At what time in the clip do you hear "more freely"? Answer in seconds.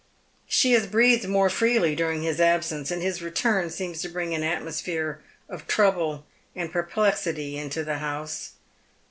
1.29-1.95